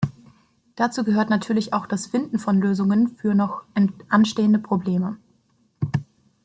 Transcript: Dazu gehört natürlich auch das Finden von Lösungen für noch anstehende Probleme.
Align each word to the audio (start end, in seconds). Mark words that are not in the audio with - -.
Dazu 0.75 1.03
gehört 1.03 1.29
natürlich 1.29 1.73
auch 1.73 1.85
das 1.85 2.07
Finden 2.07 2.39
von 2.39 2.59
Lösungen 2.59 3.09
für 3.17 3.35
noch 3.35 3.61
anstehende 4.09 4.57
Probleme. 4.57 5.17